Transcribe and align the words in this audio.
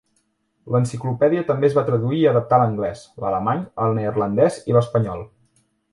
L'enciclopèdia 0.75 1.43
també 1.51 1.69
es 1.69 1.75
va 1.79 1.83
traduir 1.89 2.21
i 2.21 2.25
adaptar 2.31 2.59
a 2.59 2.63
l'anglès, 2.63 3.03
l'alemany, 3.25 3.61
el 3.85 3.95
neerlandès 3.99 4.59
i 4.73 4.77
l'espanyol. 4.79 5.23